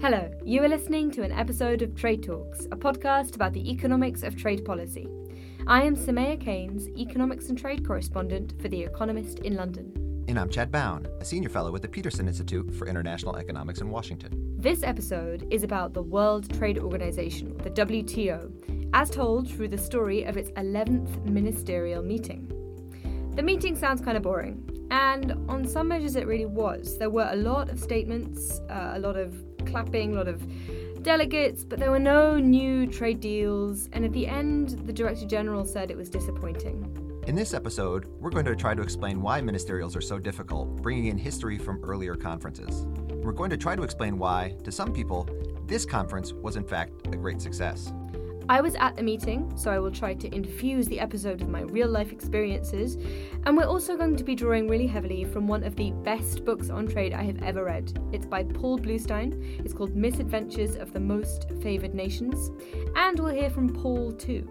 [0.00, 4.22] Hello, you are listening to an episode of Trade Talks, a podcast about the economics
[4.22, 5.08] of trade policy.
[5.66, 10.24] I am Soumaya Keynes, economics and trade correspondent for The Economist in London.
[10.28, 13.90] And I'm Chad Bown, a senior fellow at the Peterson Institute for International Economics in
[13.90, 14.54] Washington.
[14.56, 20.22] This episode is about the World Trade Organization, the WTO, as told through the story
[20.22, 22.46] of its 11th ministerial meeting.
[23.34, 24.62] The meeting sounds kind of boring,
[24.92, 26.98] and on some measures it really was.
[26.98, 29.34] There were a lot of statements, uh, a lot of
[29.70, 30.42] clapping, a lot of
[31.02, 35.64] delegates, but there were no new trade deals, and at the end, the Director General
[35.64, 37.22] said it was disappointing.
[37.26, 41.06] In this episode, we're going to try to explain why ministerials are so difficult, bringing
[41.06, 42.86] in history from earlier conferences.
[43.22, 45.28] We're going to try to explain why, to some people,
[45.66, 47.92] this conference was in fact a great success.
[48.50, 51.60] I was at the meeting, so I will try to infuse the episode with my
[51.60, 52.96] real life experiences.
[53.44, 56.70] And we're also going to be drawing really heavily from one of the best books
[56.70, 58.00] on trade I have ever read.
[58.10, 59.60] It's by Paul Blustein.
[59.62, 62.50] It's called Misadventures of the Most Favoured Nations.
[62.96, 64.48] And we'll hear from Paul too.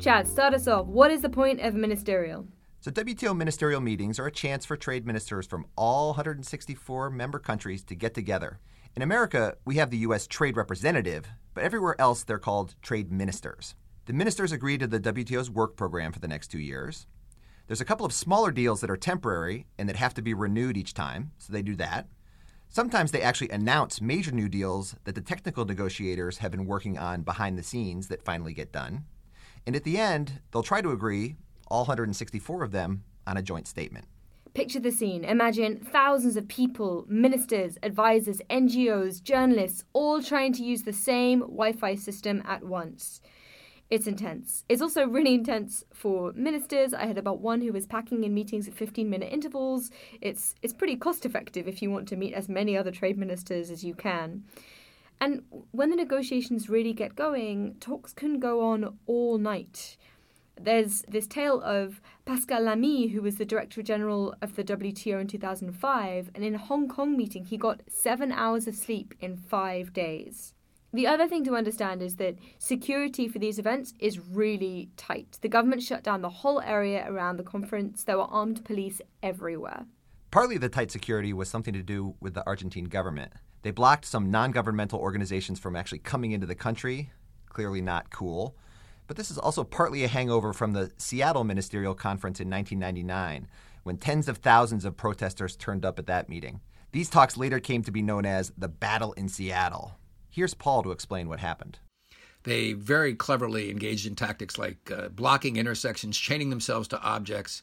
[0.00, 0.86] Chad, start us off.
[0.86, 2.44] What is the point of ministerial?
[2.80, 7.84] So, WTO ministerial meetings are a chance for trade ministers from all 164 member countries
[7.84, 8.58] to get together.
[8.96, 10.26] In America, we have the U.S.
[10.26, 13.74] Trade Representative, but everywhere else they're called trade ministers.
[14.06, 17.08] The ministers agree to the WTO's work program for the next two years.
[17.66, 20.76] There's a couple of smaller deals that are temporary and that have to be renewed
[20.76, 22.06] each time, so they do that.
[22.68, 27.22] Sometimes they actually announce major new deals that the technical negotiators have been working on
[27.22, 29.06] behind the scenes that finally get done.
[29.66, 31.34] And at the end, they'll try to agree,
[31.66, 34.06] all 164 of them, on a joint statement.
[34.54, 35.24] Picture the scene.
[35.24, 41.72] Imagine thousands of people, ministers, advisors, NGOs, journalists, all trying to use the same Wi
[41.72, 43.20] Fi system at once.
[43.90, 44.64] It's intense.
[44.68, 46.92] It's also really intense for ministers.
[46.92, 49.90] I had about one who was packing in meetings at 15 minute intervals.
[50.20, 53.70] It's, it's pretty cost effective if you want to meet as many other trade ministers
[53.70, 54.44] as you can.
[55.20, 59.96] And when the negotiations really get going, talks can go on all night.
[60.60, 65.28] There's this tale of Pascal Lamy, who was the Director General of the WTO in
[65.28, 69.94] 2005, and in a Hong Kong meeting, he got seven hours of sleep in five
[69.94, 70.52] days.
[70.92, 75.38] The other thing to understand is that security for these events is really tight.
[75.40, 78.04] The government shut down the whole area around the conference.
[78.04, 79.86] There were armed police everywhere.
[80.30, 83.32] Partly the tight security was something to do with the Argentine government.
[83.62, 87.10] They blocked some non governmental organizations from actually coming into the country.
[87.48, 88.54] Clearly not cool.
[89.08, 93.48] But this is also partly a hangover from the Seattle Ministerial Conference in 1999,
[93.82, 96.60] when tens of thousands of protesters turned up at that meeting.
[96.92, 99.96] These talks later came to be known as the Battle in Seattle.
[100.30, 101.78] Here's Paul to explain what happened.
[102.44, 107.62] They very cleverly engaged in tactics like uh, blocking intersections, chaining themselves to objects.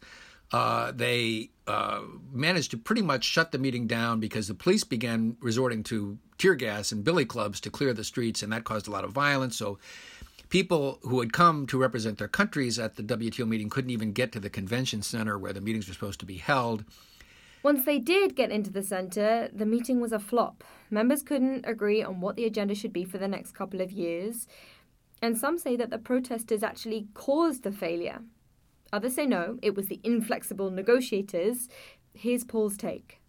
[0.52, 2.02] Uh, they uh,
[2.32, 6.56] managed to pretty much shut the meeting down because the police began resorting to tear
[6.56, 9.56] gas and billy clubs to clear the streets, and that caused a lot of violence.
[9.58, 9.80] So
[10.56, 14.32] people who had come to represent their countries at the WTO meeting couldn't even get
[14.32, 16.86] to the convention center where the meetings were supposed to be held.
[17.62, 20.64] Once they did get into the center, the meeting was a flop.
[20.90, 24.48] Members couldn't agree on what the agenda should be for the next couple of years.
[25.22, 28.22] And some say that the protesters actually caused the failure.
[28.94, 31.68] Others say no, it was the inflexible negotiators.
[32.14, 33.20] Here's Paul's take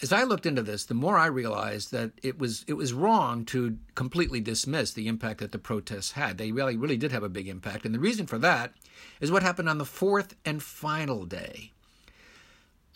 [0.00, 3.44] as I looked into this, the more I realized that it was it was wrong
[3.46, 6.38] to completely dismiss the impact that the protests had.
[6.38, 8.72] They really really did have a big impact, and the reason for that
[9.20, 11.72] is what happened on the fourth and final day.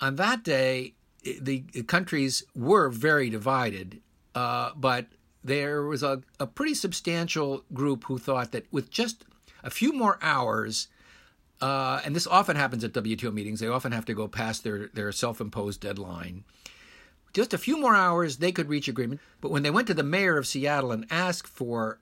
[0.01, 4.01] On that day, the countries were very divided,
[4.35, 5.07] uh, but
[5.43, 9.25] there was a, a pretty substantial group who thought that with just
[9.63, 10.89] a few more hours,
[11.61, 14.89] uh, and this often happens at WTO meetings, they often have to go past their,
[14.89, 16.45] their self imposed deadline
[17.33, 19.21] just a few more hours, they could reach agreement.
[19.41, 21.99] But when they went to the mayor of Seattle and asked for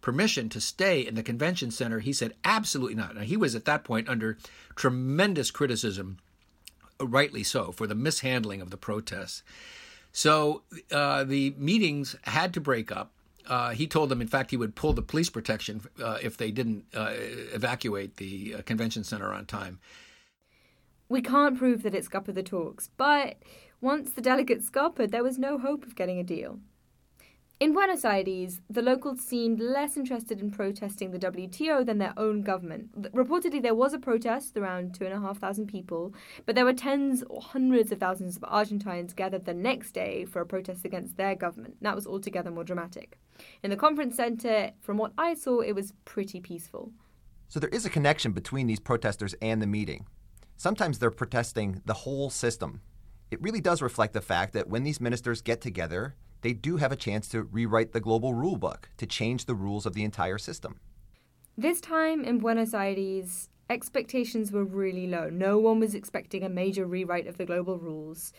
[0.00, 3.14] permission to stay in the convention center, he said absolutely not.
[3.14, 4.38] Now, he was at that point under
[4.74, 6.18] tremendous criticism,
[7.00, 9.42] rightly so, for the mishandling of the protests.
[10.12, 13.12] So uh, the meetings had to break up.
[13.46, 16.50] Uh, he told them, in fact, he would pull the police protection uh, if they
[16.50, 17.12] didn't uh,
[17.54, 19.78] evacuate the uh, convention center on time.
[21.08, 23.36] We can't prove that it scuppered the talks, but
[23.80, 26.58] once the delegates scuppered, there was no hope of getting a deal.
[27.60, 32.42] In Buenos Aires, the locals seemed less interested in protesting the WTO than their own
[32.42, 33.12] government.
[33.12, 36.14] Reportedly, there was a protest, around 2,500 people,
[36.46, 40.40] but there were tens or hundreds of thousands of Argentines gathered the next day for
[40.40, 41.74] a protest against their government.
[41.80, 43.18] That was altogether more dramatic.
[43.64, 46.92] In the conference center, from what I saw, it was pretty peaceful.
[47.48, 50.06] So there is a connection between these protesters and the meeting.
[50.56, 52.82] Sometimes they're protesting the whole system,
[53.30, 56.92] it really does reflect the fact that when these ministers get together, they do have
[56.92, 60.38] a chance to rewrite the global rule book to change the rules of the entire
[60.38, 60.80] system.
[61.56, 65.28] This time in Buenos Aires, expectations were really low.
[65.28, 68.32] No one was expecting a major rewrite of the global rules.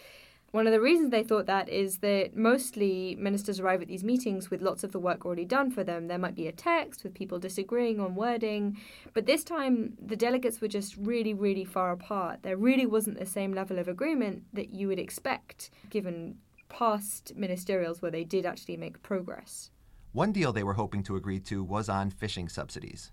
[0.51, 4.49] One of the reasons they thought that is that mostly ministers arrive at these meetings
[4.49, 6.07] with lots of the work already done for them.
[6.07, 8.77] There might be a text with people disagreeing on wording,
[9.13, 12.39] but this time the delegates were just really, really far apart.
[12.41, 16.37] There really wasn't the same level of agreement that you would expect given
[16.67, 19.69] past ministerials where they did actually make progress.
[20.13, 23.11] One deal they were hoping to agree to was on fishing subsidies.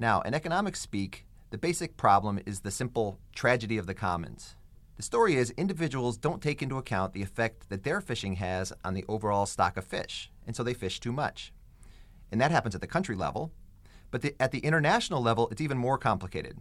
[0.00, 4.56] Now, in economics speak, the basic problem is the simple tragedy of the commons.
[4.96, 8.94] The story is individuals don't take into account the effect that their fishing has on
[8.94, 11.52] the overall stock of fish, and so they fish too much.
[12.30, 13.52] And that happens at the country level.
[14.12, 16.58] But the, at the international level, it's even more complicated.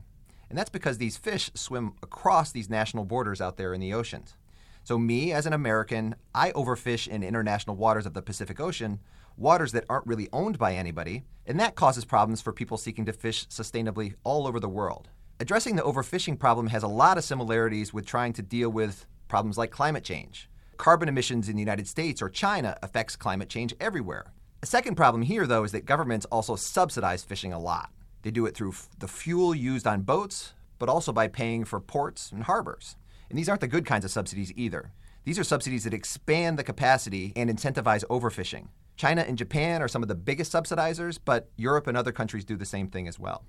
[0.49, 4.35] And that's because these fish swim across these national borders out there in the oceans.
[4.83, 8.99] So, me as an American, I overfish in international waters of the Pacific Ocean,
[9.37, 13.13] waters that aren't really owned by anybody, and that causes problems for people seeking to
[13.13, 15.09] fish sustainably all over the world.
[15.43, 19.57] Addressing the overfishing problem has a lot of similarities with trying to deal with problems
[19.57, 20.49] like climate change.
[20.77, 24.31] Carbon emissions in the United States or China affects climate change everywhere.
[24.61, 27.91] A second problem here, though, is that governments also subsidize fishing a lot.
[28.21, 31.81] They do it through f- the fuel used on boats, but also by paying for
[31.81, 32.95] ports and harbors.
[33.29, 34.93] And these aren't the good kinds of subsidies either.
[35.25, 38.69] These are subsidies that expand the capacity and incentivize overfishing.
[38.95, 42.55] China and Japan are some of the biggest subsidizers, but Europe and other countries do
[42.55, 43.43] the same thing as well.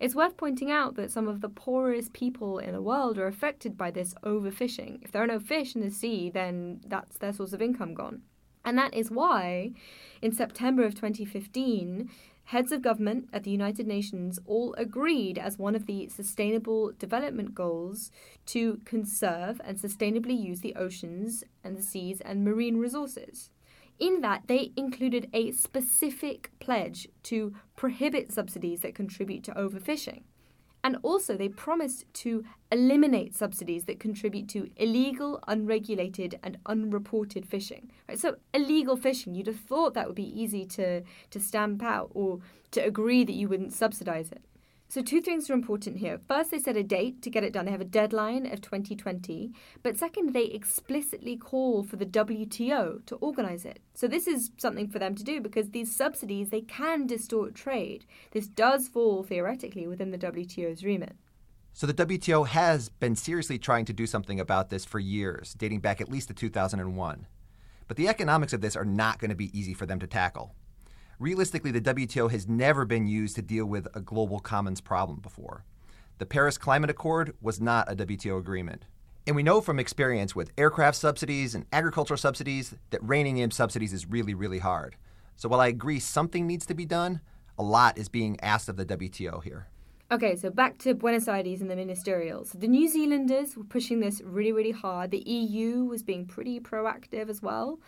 [0.00, 3.76] It's worth pointing out that some of the poorest people in the world are affected
[3.76, 5.00] by this overfishing.
[5.02, 8.22] If there are no fish in the sea, then that's their source of income gone.
[8.64, 9.72] And that is why,
[10.22, 12.08] in September of 2015,
[12.44, 17.54] heads of government at the United Nations all agreed as one of the Sustainable Development
[17.54, 18.10] Goals
[18.46, 23.50] to conserve and sustainably use the oceans and the seas and marine resources.
[24.00, 30.22] In that, they included a specific pledge to prohibit subsidies that contribute to overfishing.
[30.82, 32.42] And also, they promised to
[32.72, 37.92] eliminate subsidies that contribute to illegal, unregulated, and unreported fishing.
[38.08, 38.18] Right?
[38.18, 42.40] So, illegal fishing, you'd have thought that would be easy to, to stamp out or
[42.70, 44.40] to agree that you wouldn't subsidize it.
[44.90, 46.18] So, two things are important here.
[46.26, 47.64] First, they set a date to get it done.
[47.64, 49.52] They have a deadline of 2020.
[49.84, 53.78] But second, they explicitly call for the WTO to organize it.
[53.94, 58.04] So, this is something for them to do because these subsidies, they can distort trade.
[58.32, 61.14] This does fall theoretically within the WTO's remit.
[61.72, 65.82] So, the WTO has been seriously trying to do something about this for years, dating
[65.82, 67.28] back at least to 2001.
[67.86, 70.56] But the economics of this are not going to be easy for them to tackle.
[71.20, 75.66] Realistically, the WTO has never been used to deal with a global commons problem before.
[76.16, 78.86] The Paris Climate Accord was not a WTO agreement.
[79.26, 83.92] And we know from experience with aircraft subsidies and agricultural subsidies that reining in subsidies
[83.92, 84.96] is really, really hard.
[85.36, 87.20] So while I agree something needs to be done,
[87.58, 89.66] a lot is being asked of the WTO here.
[90.10, 92.58] Okay, so back to Buenos Aires and the ministerials.
[92.58, 95.10] The New Zealanders were pushing this really, really hard.
[95.10, 97.78] The EU was being pretty proactive as well.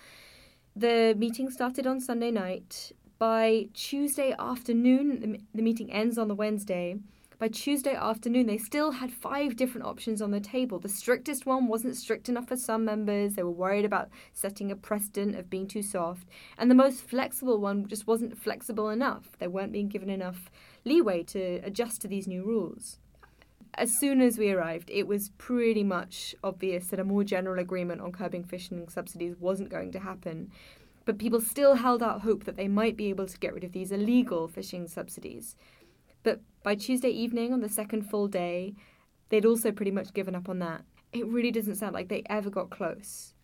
[0.76, 6.96] The meeting started on Sunday night by Tuesday afternoon, the meeting ends on the Wednesday.
[7.38, 10.80] By Tuesday afternoon, they still had five different options on the table.
[10.80, 13.34] The strictest one wasn't strict enough for some members.
[13.34, 16.26] They were worried about setting a precedent of being too soft.
[16.58, 19.38] And the most flexible one just wasn't flexible enough.
[19.38, 20.50] They weren't being given enough
[20.84, 22.98] leeway to adjust to these new rules.
[23.74, 28.00] As soon as we arrived, it was pretty much obvious that a more general agreement
[28.00, 30.50] on curbing fishing subsidies wasn't going to happen
[31.04, 33.72] but people still held out hope that they might be able to get rid of
[33.72, 35.56] these illegal fishing subsidies.
[36.22, 38.74] But by Tuesday evening, on the second full day,
[39.28, 40.82] they'd also pretty much given up on that.
[41.12, 43.34] It really doesn't sound like they ever got close.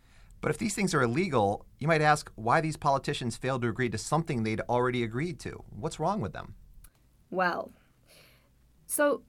[0.40, 3.88] But if these things are illegal, you might ask why these politicians failed to agree
[3.90, 5.64] to something they'd already agreed to.
[5.70, 6.54] What's wrong with them?
[7.30, 7.72] Well,
[8.86, 9.22] so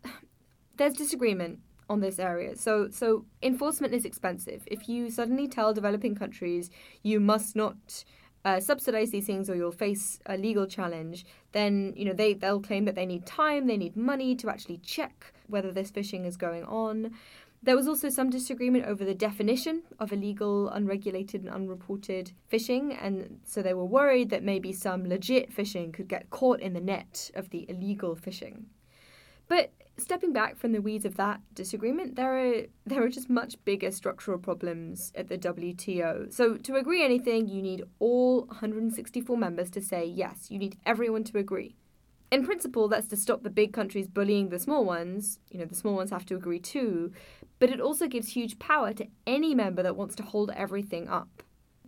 [0.78, 2.56] there's disagreement on this area.
[2.56, 4.62] So so enforcement is expensive.
[4.68, 6.70] If you suddenly tell developing countries
[7.04, 8.06] you must not
[8.46, 12.62] uh, subsidize these things or you'll face a legal challenge, then you know they they'll
[12.62, 16.38] claim that they need time, they need money to actually check whether this fishing is
[16.38, 17.12] going on.
[17.62, 23.42] There was also some disagreement over the definition of illegal, unregulated, and unreported fishing, and
[23.44, 27.30] so they were worried that maybe some legit fishing could get caught in the net
[27.36, 28.68] of the illegal fishing.
[29.50, 33.56] But stepping back from the weeds of that disagreement, there are there are just much
[33.66, 36.34] bigger structural problems at the WTO.
[36.34, 40.50] So to agree anything, you need all 164 members to say yes.
[40.50, 41.76] You need everyone to agree.
[42.32, 45.40] In principle, that's to stop the big countries bullying the small ones.
[45.50, 47.12] You know, the small ones have to agree too.
[47.58, 51.44] But it also gives huge power to any member that wants to hold everything up.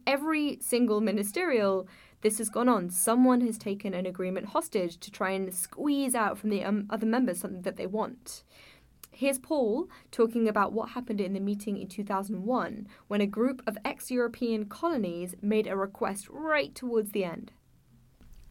[0.08, 1.88] Every single ministerial,
[2.22, 2.90] this has gone on.
[2.90, 7.06] Someone has taken an agreement hostage to try and squeeze out from the um, other
[7.06, 8.44] members something that they want.
[9.12, 13.78] Here's Paul talking about what happened in the meeting in 2001 when a group of
[13.84, 17.51] ex European colonies made a request right towards the end.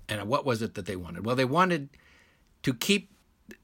[0.09, 1.25] And what was it that they wanted?
[1.25, 1.89] Well, they wanted
[2.62, 3.11] to keep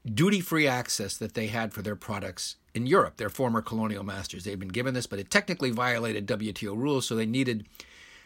[0.05, 4.43] duty free access that they had for their products in Europe, their former colonial masters.
[4.43, 7.67] They'd been given this, but it technically violated WTO rules, so they needed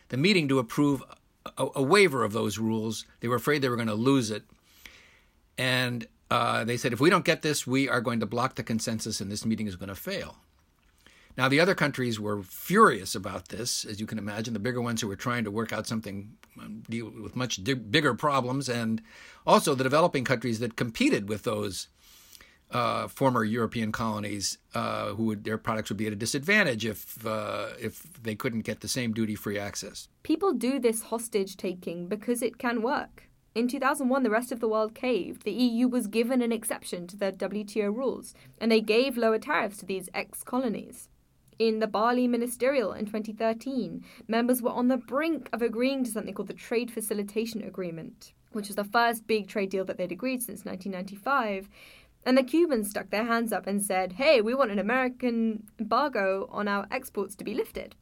[0.09, 1.03] the meeting to approve
[1.57, 3.05] a, a waiver of those rules.
[3.19, 4.43] They were afraid they were going to lose it.
[5.57, 8.63] And uh, they said, if we don't get this, we are going to block the
[8.63, 10.38] consensus and this meeting is going to fail.
[11.38, 15.01] Now, the other countries were furious about this, as you can imagine, the bigger ones
[15.01, 19.01] who were trying to work out something, um, deal with much bigger problems, and
[19.48, 21.88] also the developing countries that competed with those
[22.71, 27.25] uh, former European colonies, uh, who would, their products would be at a disadvantage if
[27.25, 30.07] uh, if they couldn't get the same duty-free access.
[30.23, 33.27] People do this hostage taking because it can work.
[33.53, 35.43] In 2001, the rest of the world caved.
[35.43, 39.77] The EU was given an exception to the WTO rules, and they gave lower tariffs
[39.77, 41.09] to these ex colonies.
[41.59, 46.33] In the Bali Ministerial in 2013, members were on the brink of agreeing to something
[46.33, 50.41] called the Trade Facilitation Agreement, which was the first big trade deal that they'd agreed
[50.41, 51.69] since 1995.
[52.25, 56.47] And the Cubans stuck their hands up and said, hey, we want an American embargo
[56.51, 57.95] on our exports to be lifted.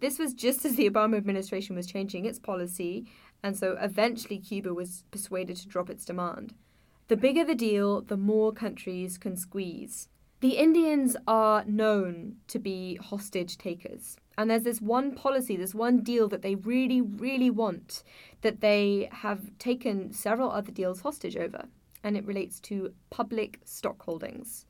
[0.00, 3.06] This was just as the Obama administration was changing its policy
[3.44, 6.54] and so eventually Cuba was persuaded to drop its demand.
[7.08, 10.08] The bigger the deal, the more countries can squeeze.
[10.40, 14.16] The Indians are known to be hostage takers.
[14.38, 18.02] And there's this one policy, this one deal that they really, really want
[18.40, 21.66] that they have taken several other deals hostage over.
[22.04, 24.66] And it relates to public stock holdings.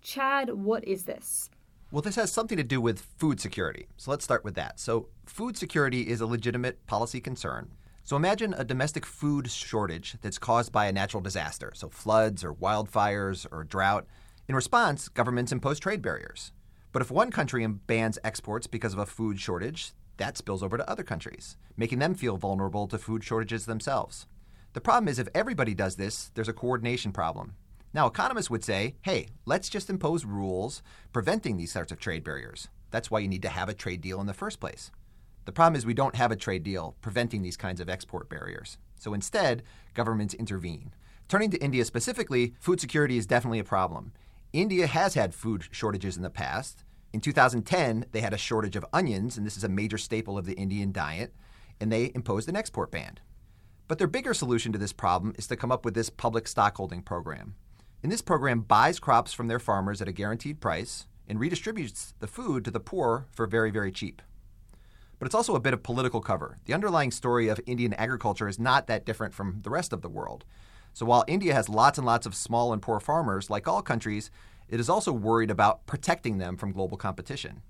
[0.00, 1.50] Chad, what is this?
[1.92, 3.88] Well, this has something to do with food security.
[3.98, 4.80] So let's start with that.
[4.80, 7.72] So, food security is a legitimate policy concern.
[8.04, 12.54] So imagine a domestic food shortage that's caused by a natural disaster, so floods or
[12.54, 14.06] wildfires or drought.
[14.48, 16.50] In response, governments impose trade barriers.
[16.92, 20.90] But if one country bans exports because of a food shortage, that spills over to
[20.90, 24.26] other countries, making them feel vulnerable to food shortages themselves.
[24.72, 27.54] The problem is if everybody does this, there's a coordination problem.
[27.92, 30.80] Now, economists would say, hey, let's just impose rules
[31.12, 32.68] preventing these sorts of trade barriers.
[32.92, 34.92] That's why you need to have a trade deal in the first place.
[35.44, 38.78] The problem is we don't have a trade deal preventing these kinds of export barriers.
[38.94, 40.92] So instead, governments intervene.
[41.26, 44.12] Turning to India specifically, food security is definitely a problem.
[44.52, 46.84] India has had food shortages in the past.
[47.12, 50.44] In 2010, they had a shortage of onions, and this is a major staple of
[50.44, 51.34] the Indian diet,
[51.80, 53.18] and they imposed an export ban.
[53.90, 57.02] But their bigger solution to this problem is to come up with this public stockholding
[57.02, 57.56] program.
[58.04, 62.28] And this program buys crops from their farmers at a guaranteed price and redistributes the
[62.28, 64.22] food to the poor for very, very cheap
[65.18, 66.56] but it's also a bit of political cover.
[66.64, 70.08] The underlying story of Indian agriculture is not that different from the rest of the
[70.08, 70.46] world.
[70.94, 74.30] So while India has lots and lots of small and poor farmers, like all countries,
[74.70, 77.60] it is also worried about protecting them from global competition.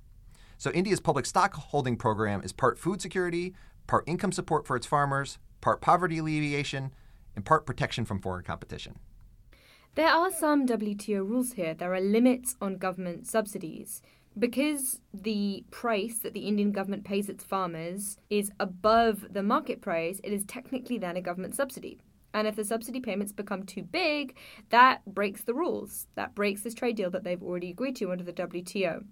[0.58, 3.52] So India's public stock holding program is part food security,
[3.88, 6.92] part income support for its farmers, part poverty alleviation,
[7.36, 8.98] and part protection from foreign competition.
[9.94, 11.74] There are some WTO rules here.
[11.74, 14.02] There are limits on government subsidies
[14.38, 20.20] because the price that the Indian government pays its farmers is above the market price,
[20.22, 22.00] it is technically then a government subsidy.
[22.32, 24.36] And if the subsidy payments become too big,
[24.68, 26.06] that breaks the rules.
[26.14, 29.04] That breaks this trade deal that they've already agreed to under the WTO.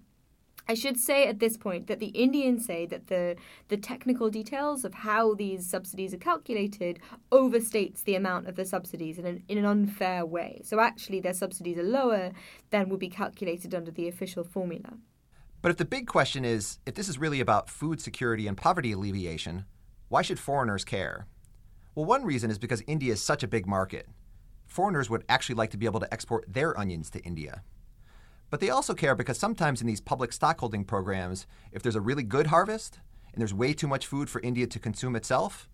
[0.69, 3.35] I should say at this point that the Indians say that the,
[3.69, 6.99] the technical details of how these subsidies are calculated
[7.31, 10.61] overstates the amount of the subsidies in an, in an unfair way.
[10.63, 12.33] So actually, their subsidies are lower
[12.69, 14.99] than would be calculated under the official formula.
[15.63, 18.91] But if the big question is if this is really about food security and poverty
[18.91, 19.65] alleviation,
[20.07, 21.25] why should foreigners care?
[21.95, 24.05] Well, one reason is because India is such a big market.
[24.67, 27.63] Foreigners would actually like to be able to export their onions to India.
[28.49, 32.23] But they also care because sometimes in these public stockholding programs, if there's a really
[32.23, 32.99] good harvest
[33.31, 35.69] and there's way too much food for India to consume itself,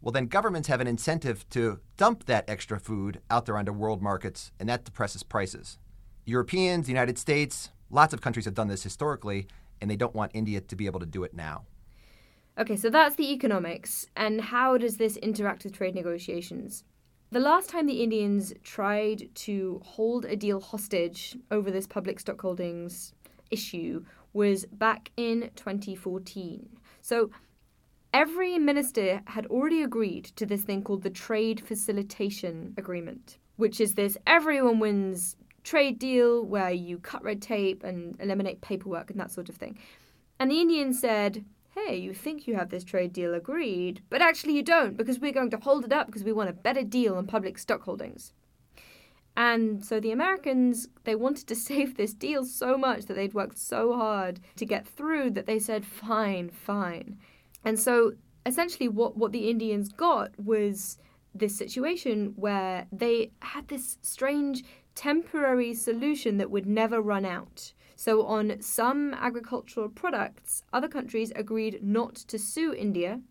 [0.00, 4.02] well, then governments have an incentive to dump that extra food out there onto world
[4.02, 5.78] markets, and that depresses prices.
[6.24, 9.46] Europeans, the United States, Lots of countries have done this historically,
[9.80, 11.64] and they don't want India to be able to do it now.
[12.58, 14.06] Okay, so that's the economics.
[14.16, 16.84] And how does this interact with trade negotiations?
[17.32, 23.12] The last time the Indians tried to hold a deal hostage over this public stockholdings
[23.50, 26.68] issue was back in 2014.
[27.00, 27.30] So
[28.14, 33.94] every minister had already agreed to this thing called the Trade Facilitation Agreement, which is
[33.94, 39.32] this everyone wins trade deal where you cut red tape and eliminate paperwork and that
[39.32, 39.76] sort of thing.
[40.38, 41.44] And the Indians said,
[41.76, 45.32] hey, you think you have this trade deal agreed, but actually you don't because we're
[45.32, 48.32] going to hold it up because we want a better deal on public stock holdings.
[49.36, 53.58] And so the Americans, they wanted to save this deal so much that they'd worked
[53.58, 57.18] so hard to get through that they said, fine, fine.
[57.64, 58.12] And so
[58.46, 60.98] essentially what, what the Indians got was
[61.34, 64.64] this situation where they had this strange
[64.94, 67.72] temporary solution that would never run out.
[67.98, 73.22] So, on some agricultural products, other countries agreed not to sue India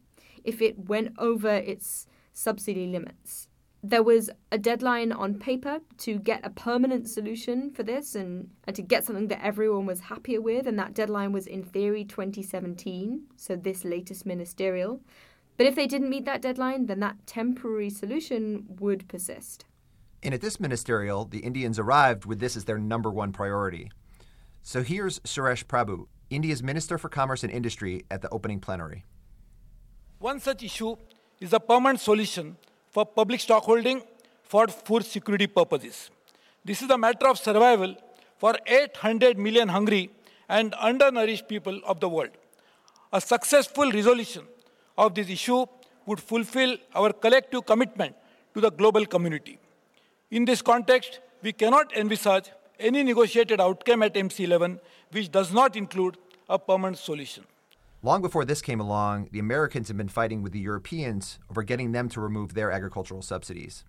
[0.44, 3.48] if it went over its subsidy limits.
[3.84, 8.76] There was a deadline on paper to get a permanent solution for this and, and
[8.76, 13.22] to get something that everyone was happier with, and that deadline was in theory 2017,
[13.36, 15.00] so this latest ministerial.
[15.58, 19.66] But if they didn't meet that deadline, then that temporary solution would persist.
[20.24, 23.92] And at this ministerial, the Indians arrived with this as their number one priority
[24.66, 29.06] so here's Suresh Prabhu, India's Minister for Commerce and Industry, at the opening plenary.
[30.18, 30.96] One such issue
[31.40, 32.58] is a permanent solution
[32.90, 34.02] for public stockholding
[34.42, 36.10] for food security purposes.
[36.66, 37.96] This is a matter of survival
[38.40, 40.10] for 800 million hungry
[40.50, 42.32] and undernourished people of the world.
[43.14, 44.46] A successful resolution
[44.98, 45.68] of this issue
[46.08, 48.16] would fulfill our collective commitment
[48.56, 49.60] to the global community.
[50.32, 54.80] In this context, we cannot envisage any negotiated outcome at MC11
[55.12, 56.18] which does not include
[56.50, 57.46] a permanent solution.
[58.04, 61.92] Long before this came along, the Americans had been fighting with the Europeans over getting
[61.92, 63.84] them to remove their agricultural subsidies.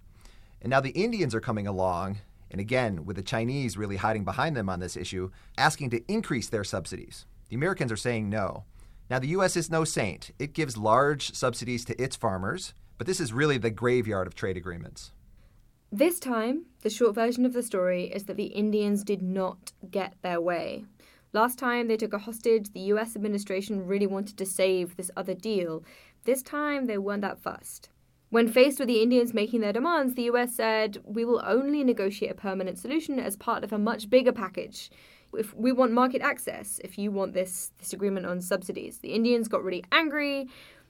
[0.63, 2.19] And now the Indians are coming along,
[2.51, 6.49] and again, with the Chinese really hiding behind them on this issue, asking to increase
[6.49, 7.27] their subsidies.
[7.51, 8.65] The Americans are saying no.
[9.11, 9.57] Now, the U.S.
[9.57, 10.31] is no saint.
[10.39, 14.57] It gives large subsidies to its farmers, but this is really the graveyard of trade
[14.57, 15.13] agreements.
[15.93, 20.15] This time, the short version of the story is that the Indians did not get
[20.21, 20.85] their way.
[21.33, 25.35] Last time they took a hostage, the US administration really wanted to save this other
[25.35, 25.85] deal.
[26.25, 27.89] This time they weren't that fussed.
[28.31, 32.33] When faced with the Indians making their demands, the US said, We will only negotiate
[32.33, 34.91] a permanent solution as part of a much bigger package.
[35.33, 38.99] If we want market access, if you want this, this agreement on subsidies.
[38.99, 40.49] The Indians got really angry.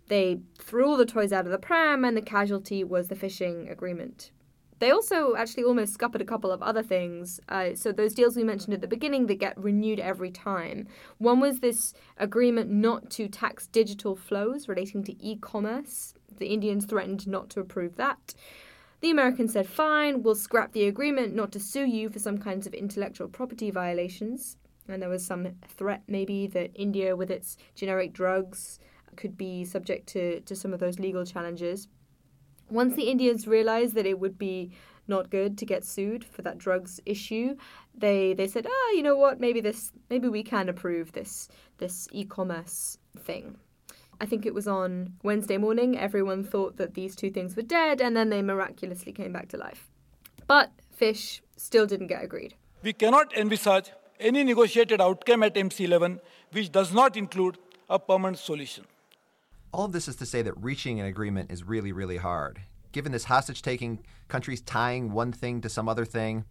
[0.08, 3.68] They threw all the toys out of the pram, and the casualty was the fishing
[3.68, 4.30] agreement.
[4.78, 7.40] They also actually almost scuppered a couple of other things.
[7.48, 10.86] Uh, so those deals we mentioned at the beginning that get renewed every time.
[11.18, 16.12] One was this agreement not to tax digital flows relating to e-commerce.
[16.38, 18.34] The Indians threatened not to approve that.
[19.00, 22.66] The Americans said, fine, we'll scrap the agreement not to sue you for some kinds
[22.66, 24.56] of intellectual property violations.
[24.88, 28.78] And there was some threat, maybe, that India, with its generic drugs,
[29.16, 31.88] could be subject to, to some of those legal challenges.
[32.70, 34.72] Once the Indians realized that it would be
[35.08, 37.56] not good to get sued for that drugs issue,
[37.96, 41.48] they they said, ah, oh, you know what, maybe this maybe we can approve this
[41.78, 43.56] this e-commerce thing.
[44.20, 45.98] I think it was on Wednesday morning.
[45.98, 49.58] Everyone thought that these two things were dead, and then they miraculously came back to
[49.58, 49.90] life.
[50.46, 52.54] But fish still didn't get agreed.
[52.82, 56.20] We cannot envisage any negotiated outcome at MC11
[56.52, 57.58] which does not include
[57.90, 58.86] a permanent solution.
[59.72, 62.60] All of this is to say that reaching an agreement is really, really hard.
[62.92, 63.98] Given this hostage taking,
[64.28, 66.44] countries tying one thing to some other thing,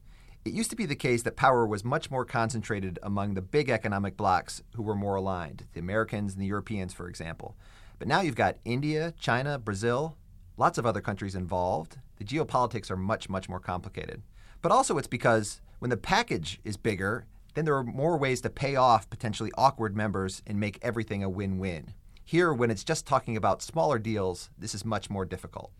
[0.44, 3.70] it used to be the case that power was much more concentrated among the big
[3.70, 7.56] economic blocs who were more aligned, the Americans and the Europeans, for example.
[7.98, 10.18] But now you've got India, China, Brazil,
[10.56, 11.98] lots of other countries involved.
[12.18, 14.22] The geopolitics are much, much more complicated.
[14.62, 17.26] But also, it's because when the package is bigger,
[17.56, 21.30] then there are more ways to pay off potentially awkward members and make everything a
[21.30, 21.94] win win.
[22.28, 25.72] Here, when it's just talking about smaller deals, this is much more difficult.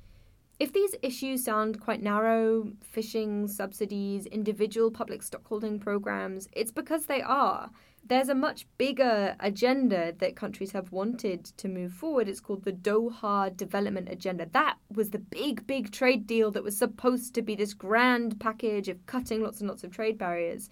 [0.60, 7.24] If these issues sound quite narrow, fishing, subsidies, individual public stockholding programs, it's because they
[7.24, 7.72] are.
[8.08, 12.30] There's a much bigger agenda that countries have wanted to move forward.
[12.30, 14.48] It's called the Doha Development Agenda.
[14.52, 18.88] That was the big, big trade deal that was supposed to be this grand package
[18.88, 20.70] of cutting lots and lots of trade barriers.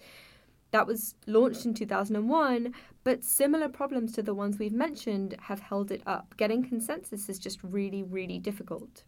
[0.74, 5.92] That was launched in 2001, but similar problems to the ones we've mentioned have held
[5.92, 6.36] it up.
[6.36, 9.04] Getting consensus is just really, really difficult.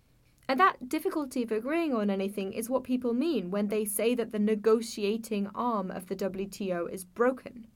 [0.49, 4.31] And that difficulty of agreeing on anything is what people mean when they say that
[4.31, 7.67] the negotiating arm of the WTO is broken.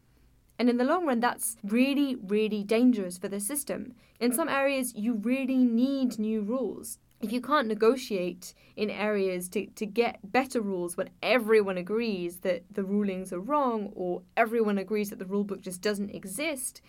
[0.56, 3.96] And in the long run, that's really, really dangerous for the system.
[4.20, 9.66] In some areas, you really need new rules if you can't negotiate in areas to,
[9.66, 15.10] to get better rules when everyone agrees that the rulings are wrong or everyone agrees
[15.10, 16.80] that the rulebook just doesn't exist,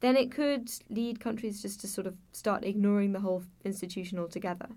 [0.00, 4.68] then it could lead countries just to sort of start ignoring the whole institution altogether.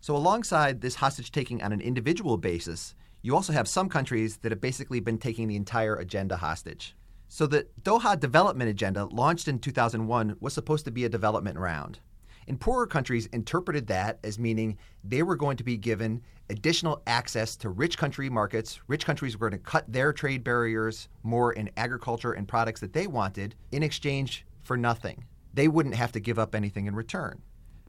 [0.00, 4.50] So, alongside this hostage taking on an individual basis, you also have some countries that
[4.50, 6.96] have basically been taking the entire agenda hostage.
[7.28, 11.98] So the Doha Development Agenda, launched in 2001, was supposed to be a development round.
[12.48, 17.56] And poorer countries interpreted that as meaning they were going to be given additional access
[17.56, 18.80] to rich country markets.
[18.88, 22.92] Rich countries were going to cut their trade barriers more in agriculture and products that
[22.92, 25.24] they wanted in exchange for nothing.
[25.54, 27.42] They wouldn't have to give up anything in return.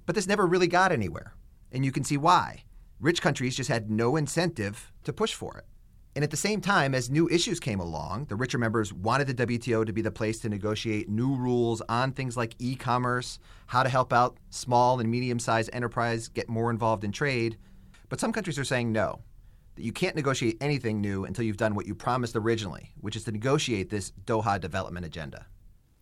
[0.05, 1.35] But this never really got anywhere.
[1.71, 2.63] And you can see why.
[2.99, 5.65] Rich countries just had no incentive to push for it.
[6.15, 9.47] And at the same time, as new issues came along, the richer members wanted the
[9.47, 13.81] WTO to be the place to negotiate new rules on things like e commerce, how
[13.81, 17.57] to help out small and medium sized enterprise get more involved in trade.
[18.09, 19.21] But some countries are saying no,
[19.73, 23.23] that you can't negotiate anything new until you've done what you promised originally, which is
[23.23, 25.47] to negotiate this Doha development agenda.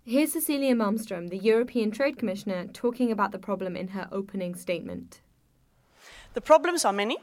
[0.03, 5.21] Here's Cecilia Malmström, the European Trade Commissioner, talking about the problem in her opening statement.
[6.33, 7.17] The problems are many,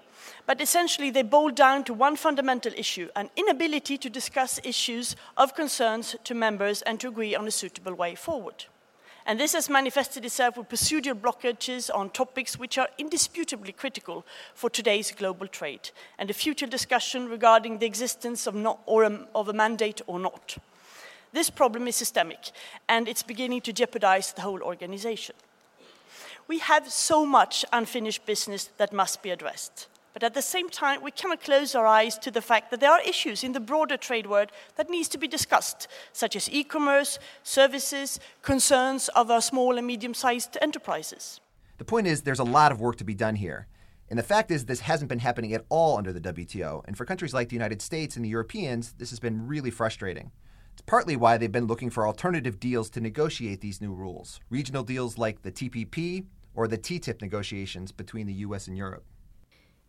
[0.47, 5.55] but essentially they boil down to one fundamental issue an inability to discuss issues of
[5.55, 8.67] concerns to members and to agree on a suitable way forward.
[9.25, 14.71] And this has manifested itself with procedural blockages on topics which are indisputably critical for
[14.71, 19.49] today's global trade and a future discussion regarding the existence of, not, a, um, of
[19.49, 20.57] a mandate or not.
[21.33, 22.53] This problem is systemic
[22.89, 25.35] and it's beginning to jeopardize the whole organization.
[26.49, 29.87] We have so much unfinished business that must be addressed.
[30.15, 32.91] But at the same time, we cannot close our eyes to the fact that there
[32.91, 37.19] are issues in the broader trade world that needs to be discussed, such as e-commerce,
[37.43, 41.39] services, concerns of our small and medium-sized enterprises.
[41.77, 43.67] The point is there's a lot of work to be done here.
[44.09, 46.83] And the fact is this hasn't been happening at all under the WTO.
[46.87, 50.31] And for countries like the United States and the Europeans, this has been really frustrating.
[50.73, 54.41] It's partly why they've been looking for alternative deals to negotiate these new rules.
[54.49, 56.25] Regional deals like the TPP
[56.59, 59.05] or the TTIP negotiations between the US and Europe.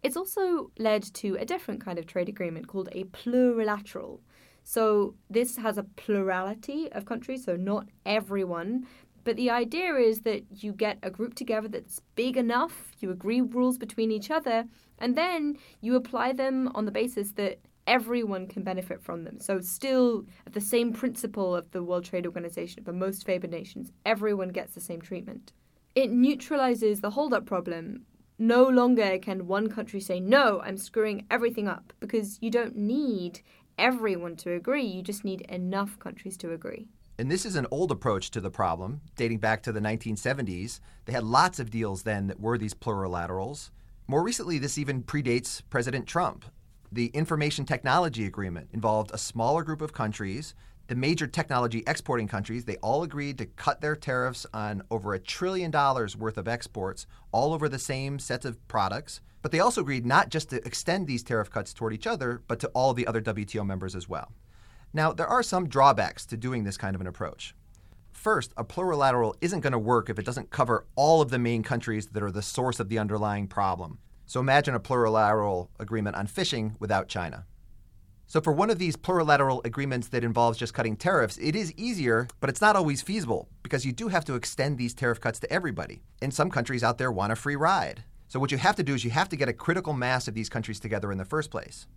[0.04, 4.20] It's also led to a different kind of trade agreement called a plurilateral.
[4.64, 8.86] So this has a plurality of countries, so not everyone.
[9.24, 13.42] But the idea is that you get a group together that's big enough, you agree
[13.42, 14.66] rules between each other,
[15.00, 19.40] and then you apply them on the basis that everyone can benefit from them.
[19.40, 24.50] So, still the same principle of the World Trade Organization the most favored nations, everyone
[24.50, 25.52] gets the same treatment
[25.96, 28.06] it neutralizes the holdup problem.
[28.38, 33.42] No longer can one country say, no, I'm screwing everything up, because you don't need
[33.78, 34.86] everyone to agree.
[34.86, 36.88] You just need enough countries to agree.
[37.18, 40.80] And this is an old approach to the problem, dating back to the 1970s.
[41.04, 43.72] They had lots of deals then that were these plurilaterals.
[44.08, 46.46] More recently, this even predates President Trump.
[46.92, 50.56] The Information Technology Agreement involved a smaller group of countries
[50.90, 55.20] the major technology exporting countries, they all agreed to cut their tariffs on over a
[55.20, 59.22] trillion dollars worth of exports, all over the same sets of products.
[59.44, 62.60] But they also agreed not just to extend these tariff cuts toward each other, but
[62.62, 64.34] to all the other WTO members as well.
[64.92, 67.54] Now, there are some drawbacks to doing this kind of an approach.
[68.12, 71.62] First, a plurilateral isn't going to work if it doesn't cover all of the main
[71.62, 74.00] countries that are the source of the underlying problem.
[74.26, 77.46] So imagine a plurilateral agreement on fishing without China.
[78.30, 82.28] So, for one of these plurilateral agreements that involves just cutting tariffs, it is easier,
[82.40, 85.52] but it's not always feasible because you do have to extend these tariff cuts to
[85.52, 86.04] everybody.
[86.22, 88.04] And some countries out there want a free ride.
[88.28, 90.36] So, what you have to do is you have to get a critical mass of
[90.36, 91.88] these countries together in the first place.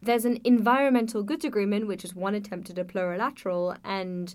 [0.00, 4.34] There's an environmental goods agreement, which is one attempt at a plurilateral, and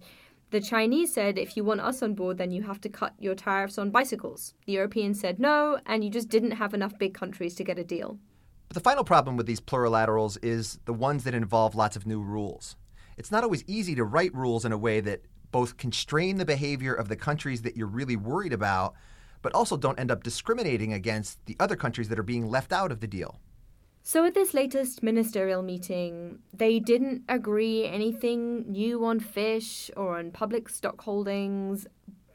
[0.51, 3.33] the Chinese said if you want us on board, then you have to cut your
[3.33, 4.53] tariffs on bicycles.
[4.67, 7.83] The Europeans said no, and you just didn't have enough big countries to get a
[7.83, 8.19] deal.
[8.69, 12.21] But the final problem with these plurilaterals is the ones that involve lots of new
[12.21, 12.75] rules.
[13.17, 16.93] It's not always easy to write rules in a way that both constrain the behavior
[16.93, 18.93] of the countries that you're really worried about,
[19.41, 22.91] but also don't end up discriminating against the other countries that are being left out
[22.91, 23.39] of the deal.
[24.03, 30.31] So, at this latest ministerial meeting, they didn't agree anything new on fish or on
[30.31, 31.87] public stock holdings,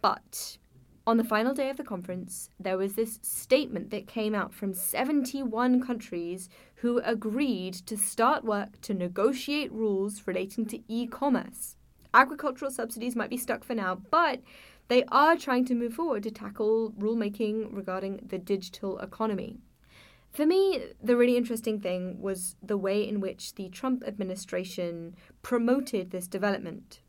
[0.03, 0.59] but
[1.07, 4.73] on the final day of the conference, there was this statement that came out from
[4.73, 11.77] 71 countries who agreed to start work to negotiate rules relating to e commerce.
[12.15, 14.41] Agricultural subsidies might be stuck for now, but
[14.89, 19.59] they are trying to move forward to tackle rulemaking regarding the digital economy.
[20.33, 26.11] For me, the really interesting thing was the way in which the Trump administration promoted
[26.11, 27.01] this development.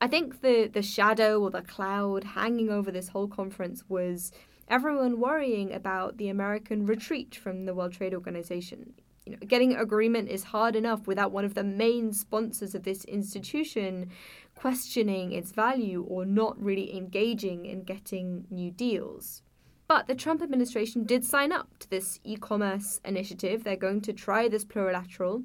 [0.00, 4.32] I think the the shadow or the cloud hanging over this whole conference was
[4.68, 8.94] everyone worrying about the American retreat from the World Trade Organization.
[9.24, 13.04] You know, getting agreement is hard enough without one of the main sponsors of this
[13.04, 14.10] institution
[14.54, 19.42] questioning its value or not really engaging in getting new deals.
[19.88, 23.64] But the Trump administration did sign up to this e commerce initiative.
[23.64, 25.44] They're going to try this plurilateral.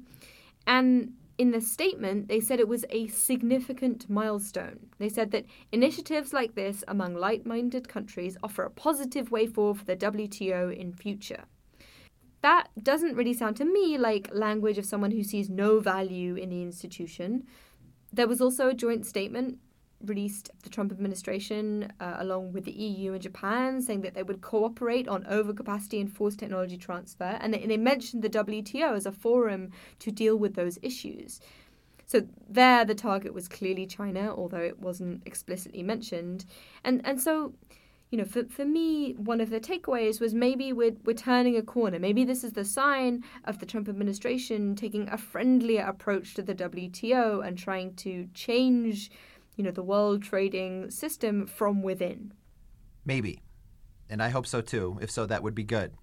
[0.66, 4.90] And in the statement, they said it was a significant milestone.
[4.98, 9.78] They said that initiatives like this among like minded countries offer a positive way forward
[9.78, 11.44] for the WTO in future.
[12.42, 16.50] That doesn't really sound to me like language of someone who sees no value in
[16.50, 17.44] the institution.
[18.12, 19.58] There was also a joint statement
[20.04, 24.40] released the Trump administration, uh, along with the EU and Japan, saying that they would
[24.40, 27.38] cooperate on overcapacity and forced technology transfer.
[27.40, 31.40] And they, and they mentioned the WTO as a forum to deal with those issues.
[32.06, 36.44] So there, the target was clearly China, although it wasn't explicitly mentioned.
[36.84, 37.54] And and so,
[38.10, 41.62] you know, for, for me, one of the takeaways was maybe we're, we're turning a
[41.62, 41.98] corner.
[41.98, 46.54] Maybe this is the sign of the Trump administration taking a friendlier approach to the
[46.54, 49.10] WTO and trying to change
[49.56, 52.32] you know, the world trading system from within.
[53.04, 53.42] Maybe.
[54.08, 54.98] And I hope so too.
[55.00, 55.94] If so, that would be good.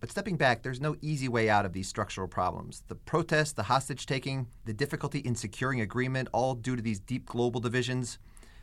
[0.00, 2.82] But stepping back, there's no easy way out of these structural problems.
[2.88, 7.24] The protests, the hostage taking, the difficulty in securing agreement, all due to these deep
[7.24, 8.18] global divisions.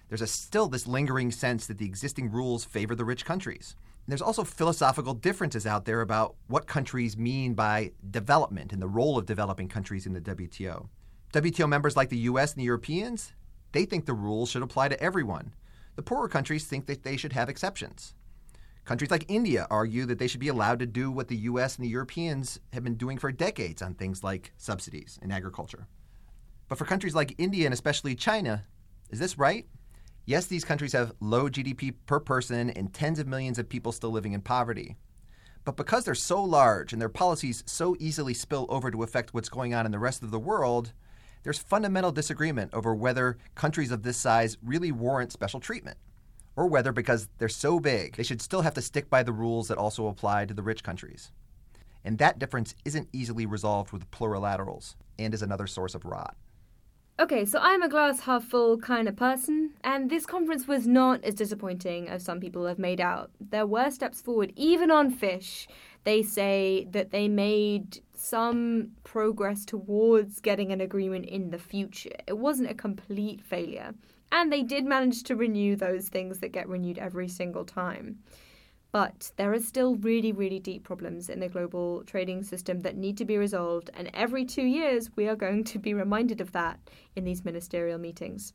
[0.07, 3.75] There's a, still this lingering sense that the existing rules favor the rich countries.
[4.05, 8.87] And there's also philosophical differences out there about what countries mean by development and the
[8.87, 10.89] role of developing countries in the WTO.
[11.33, 13.33] WTO members like the US and the Europeans,
[13.71, 15.53] they think the rules should apply to everyone.
[15.95, 18.13] The poorer countries think that they should have exceptions.
[18.85, 21.85] Countries like India argue that they should be allowed to do what the US and
[21.85, 25.87] the Europeans have been doing for decades on things like subsidies in agriculture.
[26.67, 28.65] But for countries like India and especially China,
[29.09, 29.67] is this right?
[30.25, 34.11] Yes, these countries have low GDP per person and tens of millions of people still
[34.11, 34.95] living in poverty.
[35.63, 39.49] But because they're so large and their policies so easily spill over to affect what's
[39.49, 40.93] going on in the rest of the world,
[41.43, 45.97] there's fundamental disagreement over whether countries of this size really warrant special treatment,
[46.55, 49.67] or whether, because they're so big, they should still have to stick by the rules
[49.67, 51.31] that also apply to the rich countries.
[52.03, 56.35] And that difference isn't easily resolved with plurilaterals and is another source of rot.
[57.19, 61.23] Okay, so I'm a glass half full kind of person, and this conference was not
[61.23, 63.29] as disappointing as some people have made out.
[63.39, 65.67] There were steps forward, even on fish.
[66.03, 72.15] They say that they made some progress towards getting an agreement in the future.
[72.27, 73.95] It wasn't a complete failure.
[74.31, 78.19] And they did manage to renew those things that get renewed every single time.
[78.91, 83.17] But there are still really, really deep problems in the global trading system that need
[83.17, 86.79] to be resolved, and every two years we are going to be reminded of that
[87.15, 88.53] in these ministerial meetings.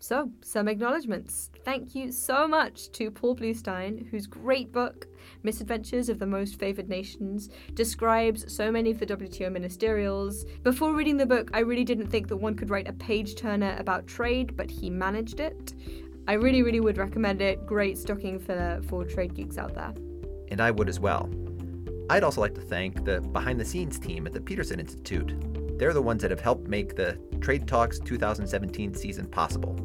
[0.00, 1.50] So, some acknowledgements.
[1.64, 5.08] Thank you so much to Paul Blustein, whose great book,
[5.42, 10.44] Misadventures of the Most Favored Nations, describes so many of the WTO ministerials.
[10.62, 13.74] Before reading the book, I really didn't think that one could write a page turner
[13.78, 15.74] about trade, but he managed it.
[16.28, 17.66] I really, really would recommend it.
[17.66, 19.94] Great stocking filler for trade geeks out there.
[20.48, 21.28] And I would as well.
[22.08, 25.34] I'd also like to thank the behind the scenes team at the Peterson Institute.
[25.78, 29.76] They're the ones that have helped make the Trade Talks 2017 season possible.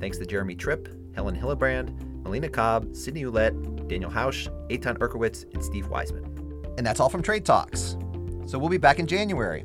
[0.00, 5.62] Thanks to Jeremy Tripp, Helen Hillebrand, Melina Cobb, Sydney Ouellette, Daniel Hausch, Eitan Erkowitz, and
[5.62, 6.24] Steve Weisman.
[6.78, 7.96] And that's all from Trade Talks.
[8.46, 9.64] So we'll be back in January.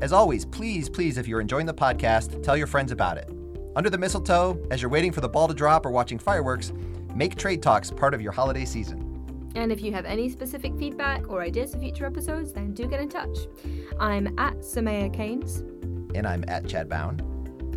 [0.00, 3.28] As always, please, please, if you're enjoying the podcast, tell your friends about it.
[3.74, 6.72] Under the mistletoe, as you're waiting for the ball to drop or watching fireworks,
[7.14, 9.09] make Trade Talks part of your holiday season.
[9.54, 13.00] And if you have any specific feedback or ideas for future episodes, then do get
[13.00, 13.36] in touch.
[13.98, 15.58] I'm at Soumaya Keynes.
[16.14, 17.20] And I'm at Chad Bown.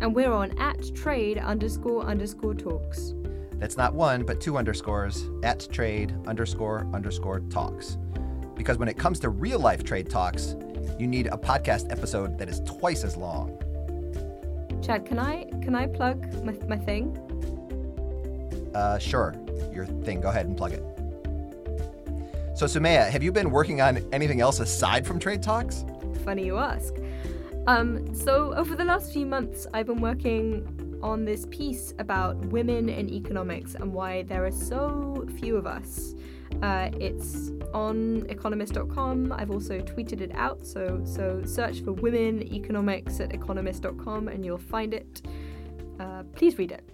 [0.00, 3.14] And we're on at trade underscore underscore talks.
[3.54, 7.98] That's not one, but two underscores at trade underscore underscore talks.
[8.54, 10.56] Because when it comes to real life trade talks,
[10.98, 13.58] you need a podcast episode that is twice as long.
[14.82, 17.16] Chad, can I can I plug my, my thing?
[18.74, 19.34] Uh, sure.
[19.72, 20.20] Your thing.
[20.20, 20.84] Go ahead and plug it.
[22.54, 25.84] So, Soumaya, have you been working on anything else aside from trade talks?
[26.24, 26.94] Funny you ask.
[27.66, 32.88] Um, so, over the last few months, I've been working on this piece about women
[32.88, 36.14] in economics and why there are so few of us.
[36.62, 39.32] Uh, it's on economist.com.
[39.32, 44.58] I've also tweeted it out, so so search for women economics at economist.com and you'll
[44.58, 45.22] find it.
[45.98, 46.93] Uh, please read it.